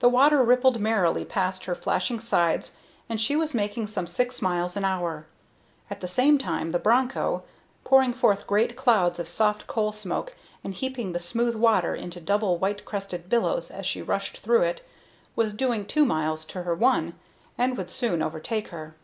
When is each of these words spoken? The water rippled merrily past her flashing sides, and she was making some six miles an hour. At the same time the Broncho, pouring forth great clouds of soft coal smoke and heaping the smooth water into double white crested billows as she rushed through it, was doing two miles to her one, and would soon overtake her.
The 0.00 0.08
water 0.08 0.42
rippled 0.42 0.80
merrily 0.80 1.26
past 1.26 1.66
her 1.66 1.74
flashing 1.74 2.20
sides, 2.20 2.76
and 3.06 3.20
she 3.20 3.36
was 3.36 3.52
making 3.52 3.86
some 3.86 4.06
six 4.06 4.40
miles 4.40 4.78
an 4.78 4.84
hour. 4.86 5.26
At 5.90 6.00
the 6.00 6.08
same 6.08 6.38
time 6.38 6.70
the 6.70 6.78
Broncho, 6.78 7.42
pouring 7.84 8.14
forth 8.14 8.46
great 8.46 8.76
clouds 8.78 9.18
of 9.18 9.28
soft 9.28 9.66
coal 9.66 9.92
smoke 9.92 10.34
and 10.64 10.72
heaping 10.72 11.12
the 11.12 11.18
smooth 11.18 11.54
water 11.54 11.94
into 11.94 12.18
double 12.18 12.56
white 12.56 12.86
crested 12.86 13.28
billows 13.28 13.70
as 13.70 13.84
she 13.84 14.00
rushed 14.00 14.38
through 14.38 14.62
it, 14.62 14.82
was 15.36 15.52
doing 15.52 15.84
two 15.84 16.06
miles 16.06 16.46
to 16.46 16.62
her 16.62 16.74
one, 16.74 17.12
and 17.58 17.76
would 17.76 17.90
soon 17.90 18.22
overtake 18.22 18.68
her. 18.68 18.96